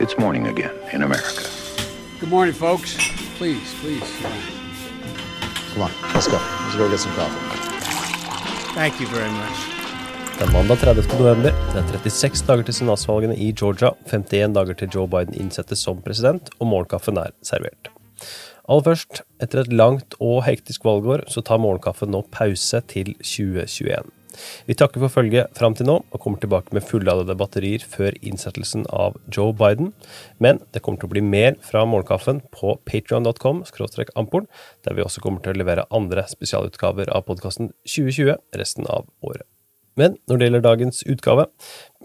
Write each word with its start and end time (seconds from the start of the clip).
It's 0.00 0.16
morning 0.16 0.46
again 0.46 0.70
in 0.92 1.02
America. 1.02 1.42
Good 2.20 2.30
morning, 2.30 2.54
folks. 2.54 2.94
Please, 3.36 3.74
please. 3.80 4.10
Come 5.74 5.82
on, 5.82 5.90
let's 6.14 6.28
go. 6.28 6.38
Let's 6.38 6.76
go 6.76 6.88
get 6.88 7.00
some 7.00 7.12
coffee. 7.14 7.42
Thank 8.76 9.00
you 9.00 9.08
very 9.08 9.30
much. 9.30 9.58
Det 10.38 10.44
er 10.46 10.52
mandag 10.52 10.78
30. 10.78 11.18
november. 11.18 11.50
Det 11.74 11.82
er 11.82 12.10
36 12.10 12.46
dager 12.46 12.62
til 12.62 12.74
senatsvalgene 12.74 13.34
i 13.36 13.50
Georgia, 13.52 13.90
51 14.06 14.54
dager 14.54 14.78
til 14.78 14.88
Joe 14.94 15.08
Biden 15.08 15.34
innsettes 15.34 15.82
som 15.82 15.98
president, 16.02 16.50
og 16.60 16.70
morgenkaffen 16.70 17.18
er 17.18 17.34
servert. 17.42 17.90
Aller 18.68 18.86
først, 18.86 19.24
etter 19.42 19.64
et 19.64 19.72
langt 19.72 20.14
og 20.20 20.44
hektisk 20.46 20.86
valgår, 20.86 21.26
så 21.26 21.42
tar 21.42 21.58
morgenkaffen 21.58 22.14
nå 22.14 22.22
pause 22.30 22.84
til 22.86 23.16
2021. 23.18 24.17
Vi 24.68 24.76
takker 24.78 25.02
for 25.04 25.18
følget 25.18 25.52
fram 25.58 25.76
til 25.78 25.88
nå, 25.88 25.98
og 26.04 26.22
kommer 26.22 26.40
tilbake 26.42 26.74
med 26.76 26.86
fulladede 26.86 27.36
batterier 27.38 27.84
før 27.84 28.16
innsettelsen 28.20 28.86
av 28.92 29.18
Joe 29.34 29.54
Biden. 29.56 29.92
Men 30.38 30.62
det 30.72 30.82
kommer 30.84 31.02
til 31.02 31.10
å 31.10 31.14
bli 31.16 31.24
mer 31.24 31.58
fra 31.64 31.84
morgenkaffen 31.88 32.42
på 32.54 32.78
patrion.com 32.88 33.64
amporn, 34.18 34.48
der 34.84 34.96
vi 34.96 35.04
også 35.04 35.22
kommer 35.24 35.44
til 35.44 35.54
å 35.54 35.60
levere 35.60 35.88
andre 35.90 36.26
spesialutgaver 36.28 37.10
av 37.14 37.28
podkasten 37.28 37.72
2020 37.86 38.36
resten 38.58 38.88
av 38.88 39.08
året. 39.20 39.46
Men 39.98 40.14
når 40.30 40.38
det 40.38 40.46
gjelder 40.46 40.64
dagens 40.64 41.00
utgave, 41.10 41.46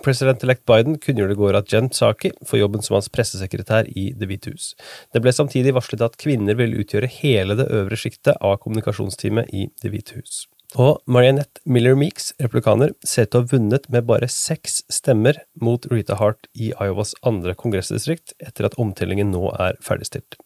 president-elect 0.03 0.63
Biden 0.69 0.97
kunngjorde 1.01 1.35
i 1.35 1.39
går 1.39 1.57
at 1.59 1.69
Jen 1.73 1.91
Psaki 1.93 2.33
får 2.49 2.63
jobben 2.63 2.85
som 2.85 2.97
hans 2.97 3.11
pressesekretær 3.13 3.89
i 3.93 4.09
Det 4.17 4.29
hvite 4.29 4.53
hus. 4.53 4.71
Det 5.13 5.21
ble 5.21 5.33
samtidig 5.35 5.75
varslet 5.77 6.01
at 6.05 6.17
kvinner 6.21 6.57
vil 6.57 6.73
utgjøre 6.81 7.11
hele 7.19 7.57
det 7.59 7.69
øvre 7.69 7.99
sjiktet 7.99 8.39
av 8.41 8.57
kommunikasjonsteamet 8.63 9.53
i 9.53 9.67
Det 9.83 9.93
hvite 9.93 10.17
hus. 10.17 10.47
Og 10.73 11.03
Marianette 11.05 11.61
Miller 11.69 11.93
Meeks, 11.93 12.31
replikaner, 12.41 12.95
ser 13.05 13.27
til 13.27 13.39
å 13.39 13.43
ha 13.43 13.49
vunnet 13.51 13.83
med 13.93 14.07
bare 14.09 14.29
seks 14.31 14.79
stemmer 14.89 15.37
mot 15.61 15.85
Rita 15.91 16.17
Hart 16.17 16.47
i 16.57 16.71
Iowas 16.73 17.13
andre 17.21 17.53
kongressdistrikt, 17.53 18.33
etter 18.41 18.65
at 18.65 18.79
omtellingen 18.81 19.29
nå 19.35 19.51
er 19.61 19.77
ferdigstilt. 19.85 20.39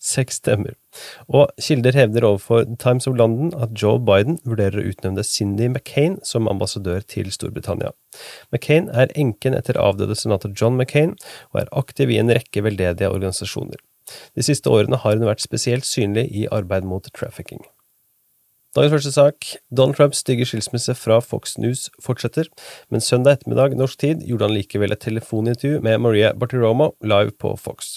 Seks 0.00 0.40
stemmer. 0.40 0.76
Og 1.28 1.48
kilder 1.60 1.96
hevder 1.96 2.26
overfor 2.28 2.68
Times 2.80 3.08
of 3.08 3.16
London 3.16 3.54
at 3.56 3.72
Joe 3.76 3.96
Biden 4.00 4.36
vurderer 4.44 4.80
å 4.80 4.92
utnevne 4.92 5.24
Cindy 5.24 5.68
McCain 5.68 6.18
som 6.24 6.48
ambassadør 6.48 7.00
til 7.00 7.32
Storbritannia. 7.32 7.94
McCain 8.52 8.92
er 8.92 9.12
enken 9.16 9.56
etter 9.56 9.80
avdøde 9.80 10.16
senator 10.16 10.52
John 10.52 10.76
McCain, 10.76 11.16
og 11.52 11.64
er 11.64 11.74
aktiv 11.76 12.12
i 12.12 12.20
en 12.20 12.32
rekke 12.32 12.64
veldedige 12.68 13.12
organisasjoner. 13.12 13.80
De 14.36 14.44
siste 14.44 14.68
årene 14.68 15.00
har 15.00 15.16
hun 15.16 15.28
vært 15.28 15.44
spesielt 15.44 15.88
synlig 15.88 16.28
i 16.36 16.48
arbeid 16.52 16.84
mot 16.88 17.08
trafficking. 17.16 17.64
Dagens 18.70 18.92
første 18.94 19.10
sak. 19.10 19.46
Donald 19.74 19.96
Trumps 19.98 20.20
stygge 20.22 20.44
skilsmisse 20.46 20.94
fra 20.94 21.16
Fox 21.18 21.56
News 21.58 21.88
fortsetter, 22.04 22.46
men 22.86 23.02
søndag 23.02 23.40
ettermiddag 23.40 23.72
norsk 23.74 23.98
tid 23.98 24.20
gjorde 24.22 24.46
han 24.46 24.52
likevel 24.54 24.92
et 24.94 25.00
telefonintervju 25.02 25.80
med 25.82 25.96
Maria 26.04 26.28
Bartiromo 26.38 26.92
live 27.02 27.32
på 27.42 27.56
Fox. 27.58 27.96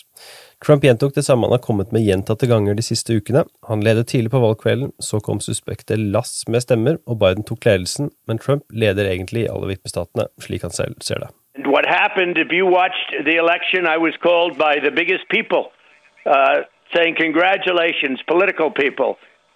Trump 0.65 0.81
gjentok 0.81 1.13
det 1.13 1.27
samme 1.27 1.45
han 1.45 1.53
har 1.53 1.61
kommet 1.61 1.93
med 1.93 2.01
gjentatte 2.01 2.49
ganger 2.49 2.73
de 2.73 2.81
siste 2.81 3.13
ukene. 3.13 3.43
Han 3.69 3.85
ledet 3.85 4.07
tidlig 4.09 4.31
på 4.33 4.41
valgkvelden, 4.41 4.89
så 4.97 5.19
kom 5.21 5.43
suspekte 5.45 5.93
lass 5.99 6.41
med 6.49 6.65
stemmer, 6.65 6.97
og 7.05 7.19
Biden 7.21 7.45
tok 7.45 7.67
ledelsen, 7.69 8.09
men 8.25 8.41
Trump 8.41 8.65
leder 8.73 9.05
egentlig 9.11 9.43
i 9.43 9.51
alle 9.53 9.69
vippestatene, 9.75 10.25
slik 10.41 10.65
han 10.65 10.73
selv 10.73 10.97
ser 11.05 11.21
det. 11.21 11.29
What 11.69 11.85
happened, 11.85 12.41
if 12.41 12.49
you 12.49 12.65
watched 12.65 13.13
the 13.29 13.37
election, 13.37 13.85
I 13.85 14.01
was 14.01 14.17
called 14.25 14.57
by 14.57 14.81
the 14.81 14.89
biggest 14.89 15.29
people 15.29 15.69
uh, 16.25 16.65
saying, 16.95 17.13
Congratulations, 17.13 18.25
political 18.25 18.73
people. 18.73 19.13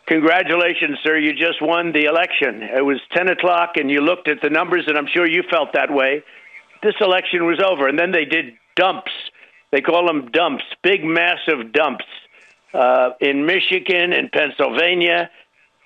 Congratulations, 0.07 0.99
sir. 1.03 1.17
You 1.17 1.33
just 1.33 1.61
won 1.61 1.91
the 1.91 2.05
election. 2.05 2.63
It 2.63 2.85
was 2.85 2.99
10 3.11 3.27
o'clock, 3.27 3.75
and 3.75 3.91
you 3.91 3.99
looked 3.99 4.29
at 4.29 4.37
the 4.41 4.49
numbers, 4.49 4.85
and 4.87 4.97
I'm 4.97 5.07
sure 5.07 5.27
you 5.27 5.43
felt 5.49 5.73
that 5.73 5.93
way. 5.93 6.23
This 6.81 6.95
election 7.01 7.45
was 7.45 7.59
over. 7.59 7.87
And 7.89 7.99
then 7.99 8.13
they 8.13 8.23
did 8.23 8.53
dumps. 8.75 9.11
They 9.71 9.81
call 9.81 10.07
them 10.07 10.31
dumps, 10.31 10.63
big, 10.81 11.03
massive 11.03 11.73
dumps 11.73 12.05
uh, 12.73 13.09
in 13.19 13.45
Michigan 13.45 14.13
and 14.13 14.31
Pennsylvania 14.31 15.29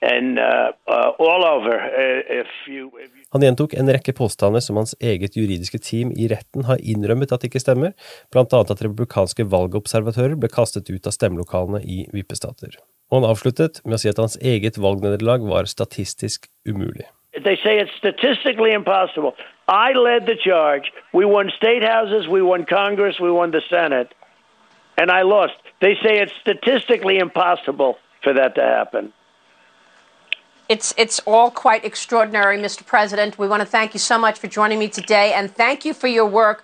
and 0.01 0.39
uh, 0.39 0.71
uh, 0.87 1.09
all 1.17 1.45
over. 1.45 1.73
Uh, 1.79 2.41
if 2.41 2.47
you, 2.67 2.91
if 2.99 3.09
you 3.15 3.25
Han 3.31 3.41
gjentok 3.41 3.73
en 3.73 3.89
rekke 3.89 4.13
påstander 4.13 4.59
som 4.59 4.75
hans 4.75 4.95
eget 4.99 5.37
juridiske 5.37 5.79
team 5.79 6.11
i 6.17 6.27
retten 6.27 6.65
har 6.67 6.81
innrømmet 6.81 7.31
at 7.31 7.45
ikke 7.47 7.61
stemmer, 7.63 7.93
blant 8.33 8.53
annet 8.53 8.73
at 8.73 8.81
republikanske 8.85 9.45
valgobservatører 9.49 10.35
ble 10.41 10.49
kastet 10.51 10.89
ut 10.91 11.07
av 11.07 11.15
stemmelokalene 11.15 11.79
i 11.85 12.03
vippestater. 12.13 12.75
Og 13.11 13.19
han 13.19 13.29
avsluttet 13.29 13.81
med 13.83 13.97
å 13.97 14.01
si 14.01 14.09
at 14.09 14.19
hans 14.21 14.37
eget 14.39 14.79
valgnederlag 14.79 15.43
var 15.43 15.67
statistisk 15.67 16.47
umulig. 16.65 17.07
They 17.43 17.57
say 17.63 17.79
it's 17.79 17.95
statistically 17.97 18.71
impossible. 18.71 19.35
I 19.67 19.93
led 19.93 20.25
the 20.25 20.35
charge. 20.35 20.91
We 21.13 21.25
won 21.25 21.49
state 21.55 21.83
houses, 21.83 22.27
we 22.27 22.41
won 22.41 22.65
Congress, 22.65 23.19
we 23.19 23.31
won 23.31 23.51
the 23.51 23.61
Senate, 23.69 24.13
and 24.97 25.11
I 25.11 25.21
lost. 25.23 25.55
They 25.79 25.95
say 26.03 26.19
it's 26.19 26.33
statistically 26.41 27.17
impossible 27.19 27.97
for 28.23 28.33
that 28.33 28.55
to 28.55 28.61
happen. 28.61 29.13
It's, 30.69 30.93
it's 30.97 31.19
all 31.25 31.51
quite 31.51 31.83
extraordinary, 31.83 32.57
Mr. 32.57 32.85
President. 32.85 33.37
We 33.37 33.47
want 33.47 33.61
to 33.61 33.65
thank 33.65 33.93
you 33.93 33.99
so 33.99 34.17
much 34.17 34.39
for 34.39 34.47
joining 34.47 34.79
me 34.79 34.87
today, 34.87 35.33
and 35.33 35.53
thank 35.53 35.83
you 35.83 35.93
for 35.93 36.07
your 36.07 36.25
work 36.25 36.63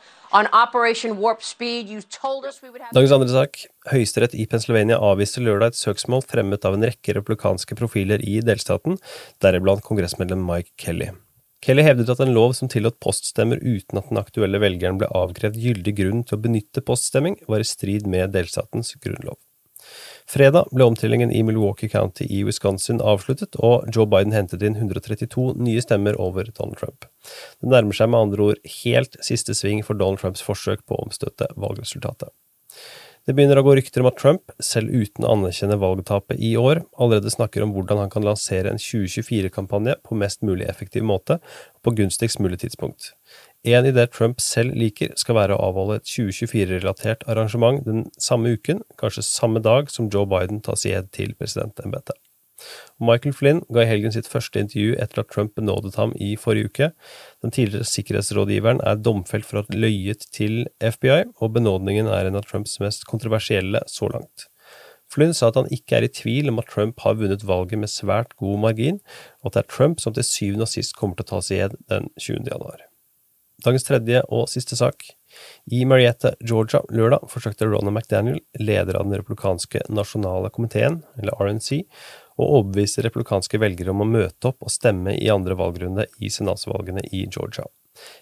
Dagens 2.94 3.14
andre 3.16 3.30
sak. 3.32 3.62
Høyesterett 3.88 4.36
i 4.36 4.48
Pennsylvania 4.50 4.98
avviste 5.00 5.44
lørdag 5.44 5.72
et 5.72 5.80
søksmål 5.80 6.26
fremmet 6.28 6.68
av 6.68 6.76
en 6.76 6.84
rekke 6.90 7.16
republikanske 7.16 7.78
profiler 7.80 8.24
i 8.28 8.42
delstaten, 8.44 9.00
deriblant 9.44 9.86
kongressmedlem 9.88 10.44
Mike 10.44 10.76
Kelly. 10.82 11.14
Kelly 11.64 11.88
hevdet 11.88 12.12
at 12.12 12.22
en 12.22 12.36
lov 12.36 12.54
som 12.60 12.70
tillot 12.70 13.00
poststemmer 13.02 13.62
uten 13.64 14.02
at 14.02 14.12
den 14.12 14.20
aktuelle 14.22 14.60
velgeren 14.62 15.00
ble 15.00 15.10
avkrevd 15.16 15.58
gyldig 15.64 15.96
grunn 15.98 16.24
til 16.28 16.38
å 16.38 16.44
benytte 16.44 16.84
poststemming, 16.86 17.40
var 17.48 17.64
i 17.64 17.68
strid 17.68 18.06
med 18.10 18.36
delstatens 18.36 18.94
grunnlov. 19.00 19.40
Fredag 20.28 20.68
ble 20.76 20.84
omtellingen 20.84 21.32
i 21.32 21.40
Milwaukee 21.48 21.88
County 21.88 22.26
i 22.30 22.42
Wisconsin 22.44 23.00
avsluttet, 23.00 23.56
og 23.64 23.86
Joe 23.96 24.10
Biden 24.12 24.36
hentet 24.36 24.66
inn 24.66 24.76
132 24.76 25.54
nye 25.56 25.84
stemmer 25.84 26.18
over 26.20 26.50
Donald 26.52 26.76
Trump. 26.82 27.08
Det 27.64 27.72
nærmer 27.72 27.96
seg 27.96 28.12
med 28.12 28.26
andre 28.26 28.50
ord 28.50 28.74
helt 28.82 29.16
siste 29.24 29.56
sving 29.56 29.86
for 29.88 29.96
Donald 29.96 30.20
Trumps 30.20 30.44
forsøk 30.44 30.84
på 30.84 30.98
å 30.98 31.08
omstøtte 31.08 31.48
valgresultatet. 31.56 32.34
Det 33.28 33.34
begynner 33.36 33.60
å 33.60 33.64
gå 33.66 33.74
rykter 33.76 34.00
om 34.00 34.08
at 34.08 34.16
Trump, 34.22 34.54
selv 34.64 34.88
uten 34.88 35.26
å 35.28 35.34
anerkjenne 35.34 35.76
valgtapet 35.82 36.40
i 36.40 36.54
år, 36.56 36.80
allerede 36.96 37.34
snakker 37.34 37.66
om 37.66 37.74
hvordan 37.76 38.00
han 38.00 38.12
kan 38.14 38.24
lansere 38.24 38.72
en 38.72 38.80
2024-kampanje 38.80 39.98
på 40.08 40.16
mest 40.16 40.46
mulig 40.48 40.64
effektiv 40.72 41.04
måte 41.04 41.36
og 41.42 41.82
på 41.84 41.92
gunstigst 41.98 42.40
mulig 42.40 42.62
tidspunkt. 42.62 43.10
En 43.68 43.90
idé 43.90 44.06
Trump 44.08 44.40
selv 44.40 44.78
liker, 44.80 45.12
skal 45.20 45.36
være 45.42 45.58
å 45.58 45.66
avholde 45.68 46.00
et 46.00 46.08
2024-relatert 46.08 47.28
arrangement 47.28 47.84
den 47.84 48.06
samme 48.16 48.56
uken, 48.56 48.80
kanskje 48.96 49.26
samme 49.28 49.60
dag 49.60 49.92
som 49.92 50.08
Joe 50.08 50.24
Biden 50.32 50.64
tas 50.64 50.88
i 50.88 50.96
ed 50.96 51.12
til 51.12 51.36
presidentembetet. 51.36 52.16
Michael 53.00 53.36
Flynn 53.38 53.62
ga 53.74 53.84
i 53.84 53.90
helgen 53.90 54.14
sitt 54.16 54.30
første 54.30 54.62
intervju 54.64 54.96
etter 55.02 55.22
at 55.22 55.32
Trump 55.34 55.56
benådet 55.58 55.96
ham 56.00 56.14
i 56.18 56.34
forrige 56.40 56.72
uke. 56.72 56.90
Den 57.46 57.54
tidligere 57.54 57.88
sikkerhetsrådgiveren 57.88 58.82
er 58.86 59.00
domfelt 59.02 59.48
for 59.48 59.62
å 59.62 59.66
ha 59.66 59.80
løyet 59.86 60.28
til 60.36 60.66
FBI, 60.82 61.24
og 61.38 61.56
benådningen 61.58 62.10
er 62.12 62.30
en 62.30 62.40
av 62.40 62.48
Trumps 62.50 62.80
mest 62.84 63.08
kontroversielle 63.10 63.84
så 63.92 64.10
langt. 64.14 64.50
Flynn 65.08 65.34
sa 65.36 65.48
at 65.48 65.56
han 65.60 65.70
ikke 65.72 65.98
er 65.98 66.08
i 66.08 66.12
tvil 66.12 66.52
om 66.52 66.60
at 66.60 66.68
Trump 66.72 67.00
har 67.06 67.16
vunnet 67.20 67.46
valget 67.48 67.80
med 67.80 67.92
svært 67.92 68.36
god 68.42 68.60
margin, 68.66 69.00
og 69.40 69.52
at 69.52 69.56
det 69.56 69.64
er 69.64 69.72
Trump 69.72 70.04
som 70.04 70.16
til 70.16 70.28
syvende 70.28 70.68
og 70.68 70.74
sist 70.74 70.98
kommer 71.00 71.16
til 71.16 71.28
å 71.28 71.32
tas 71.36 71.52
i 71.54 71.62
ed 71.64 71.78
den 71.88 72.10
20. 72.20 72.50
januar. 72.52 72.84
Dagens 73.66 73.88
tredje 73.88 74.20
og 74.30 74.52
siste 74.52 74.78
sak. 74.78 75.08
I 75.74 75.82
Marietta, 75.90 76.36
Georgia, 76.46 76.84
lørdag 76.94 77.26
forsøkte 77.32 77.66
Ronald 77.66 77.96
McDaniel, 77.96 78.38
leder 78.60 79.00
av 79.00 79.08
den 79.08 79.18
republikanske 79.18 79.82
nasjonale 79.90 80.52
komiteen, 80.54 81.02
eller 81.18 81.40
RNC, 81.42 81.82
å 82.38 82.48
overbevise 82.60 83.04
republikanske 83.06 83.60
velgere 83.62 83.94
om 83.94 84.06
å 84.06 84.10
møte 84.10 84.52
opp 84.52 84.64
og 84.66 84.74
stemme 84.74 85.16
i 85.18 85.30
andre 85.34 85.58
valgrunde 85.58 86.08
i 86.22 86.32
senatsvalgene 86.34 87.04
i 87.12 87.26
Georgia. 87.26 87.66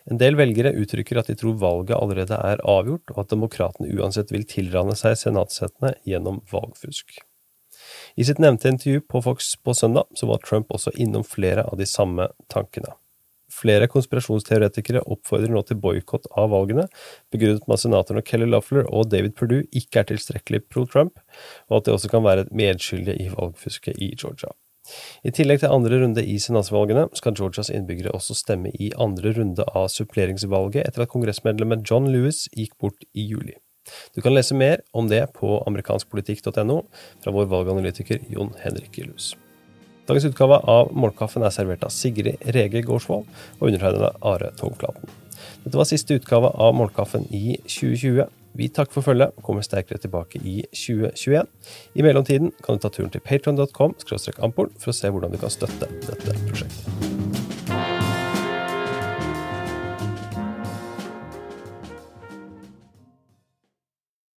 En 0.08 0.20
del 0.22 0.38
velgere 0.40 0.72
uttrykker 0.80 1.20
at 1.20 1.30
de 1.32 1.36
tror 1.40 1.58
valget 1.60 1.98
allerede 1.98 2.38
er 2.40 2.64
avgjort, 2.64 3.12
og 3.12 3.24
at 3.26 3.32
demokratene 3.34 3.92
uansett 4.00 4.32
vil 4.32 4.48
tilrane 4.48 4.96
seg 4.96 5.18
senatssetene 5.20 5.96
gjennom 6.08 6.42
valgfusk. 6.52 7.20
I 8.16 8.24
sitt 8.24 8.40
nevnte 8.40 8.72
intervju 8.72 9.04
på 9.12 9.22
Fox 9.26 9.56
på 9.60 9.76
søndag 9.76 10.08
så 10.16 10.30
var 10.30 10.44
Trump 10.46 10.72
også 10.72 10.96
innom 10.96 11.26
flere 11.28 11.68
av 11.68 11.76
de 11.82 11.88
samme 11.90 12.30
tankene. 12.52 12.96
Flere 13.56 13.88
konspirasjonsteoretikere 13.92 15.04
oppfordrer 15.12 15.54
nå 15.54 15.64
til 15.68 15.80
boikott 15.82 16.28
av 16.36 16.52
valgene, 16.54 16.88
begrunnet 17.34 17.66
med 17.68 17.78
at 17.78 17.86
senatorene 17.86 18.26
Kelly 18.28 18.50
Loeffler 18.50 18.90
og 18.90 19.10
David 19.14 19.38
Perdue 19.40 19.66
ikke 19.72 20.02
er 20.02 20.12
tilstrekkelig 20.12 20.66
pro-Trump, 20.68 21.20
og 21.70 21.80
at 21.80 21.88
de 21.88 21.96
også 21.96 22.12
kan 22.12 22.26
være 22.26 22.50
medskyldige 22.52 23.18
i 23.24 23.32
valgfusket 23.34 23.98
i 24.02 24.14
Georgia. 24.14 24.52
I 25.26 25.34
tillegg 25.34 25.64
til 25.64 25.74
andre 25.74 26.00
runde 26.04 26.22
i 26.22 26.36
senatsvalgene 26.42 27.08
skal 27.18 27.36
Georgias 27.38 27.72
innbyggere 27.74 28.14
også 28.14 28.38
stemme 28.38 28.74
i 28.78 28.92
andre 29.02 29.34
runde 29.38 29.66
av 29.74 29.88
suppleringsvalget 29.94 30.86
etter 30.86 31.06
at 31.06 31.14
kongressmedlemmet 31.14 31.86
John 31.90 32.12
Lewis 32.14 32.46
gikk 32.54 32.78
bort 32.82 33.08
i 33.14 33.26
juli. 33.26 33.58
Du 34.18 34.22
kan 34.22 34.34
lese 34.34 34.58
mer 34.58 34.82
om 34.98 35.10
det 35.10 35.24
på 35.38 35.60
amerikanskpolitikk.no 35.70 36.78
fra 37.22 37.34
vår 37.34 37.50
valganalytiker 37.54 38.26
Jon 38.34 38.54
Henrik 38.62 39.02
Lus. 39.06 39.34
Dagens 40.06 40.26
utgave 40.30 40.60
av 40.70 40.92
Målkaffen 40.94 41.46
er 41.46 41.54
servert 41.54 41.86
av 41.86 41.94
Sigrid 41.94 42.42
Rege 42.54 42.84
Gårdsvold 42.86 43.26
og 43.60 43.68
undertegnede 43.68 44.12
Are 44.22 44.52
Togflaten. 44.60 45.10
Dette 45.64 45.80
var 45.80 45.88
siste 45.90 46.20
utgave 46.20 46.52
av 46.62 46.76
Målkaffen 46.78 47.26
i 47.34 47.58
2020. 47.66 48.28
Vi 48.56 48.70
takker 48.72 48.96
for 48.96 49.10
følget 49.10 49.34
og 49.36 49.48
kommer 49.48 49.66
sterkere 49.66 50.00
tilbake 50.00 50.40
i 50.40 50.60
2021. 50.70 51.50
I 51.98 52.06
mellomtiden 52.06 52.54
kan 52.64 52.78
du 52.78 52.86
ta 52.86 52.94
turen 52.94 53.12
til 53.12 53.26
patron.com 53.26 53.98
ampol 54.46 54.70
for 54.78 54.94
å 54.94 54.96
se 54.96 55.10
hvordan 55.10 55.34
du 55.34 55.42
kan 55.42 55.54
støtte 55.54 55.90
dette 56.06 56.38
prosjektet. 56.46 56.95